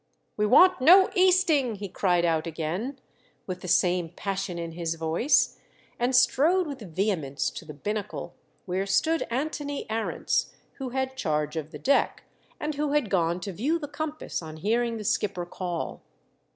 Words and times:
"We 0.35 0.47
want 0.47 0.81
no 0.81 1.11
easting," 1.13 1.75
he 1.75 1.87
cried 1.87 2.25
out 2.25 2.47
again, 2.47 2.99
with 3.45 3.61
the 3.61 3.67
same 3.67 4.09
passion 4.09 4.57
in 4.57 4.71
his 4.71 4.95
voice, 4.95 5.59
and 5.99 6.15
strode 6.15 6.65
with 6.65 6.95
vehemence 6.95 7.51
to 7.51 7.65
the 7.65 7.75
binnacle 7.75 8.33
where 8.65 8.87
stood 8.87 9.27
Antony 9.29 9.85
Arents, 9.91 10.53
who 10.79 10.89
had 10.89 11.15
charge 11.15 11.55
of 11.55 11.69
the 11.69 11.77
deck, 11.77 12.23
and 12.59 12.73
who 12.73 12.93
had 12.93 13.11
gone 13.11 13.39
to 13.41 13.53
view 13.53 13.77
the 13.77 13.87
compass 13.87 14.41
on 14.41 14.57
hearing 14.57 14.97
the 14.97 15.03
skipper 15.03 15.45
call. 15.45 16.01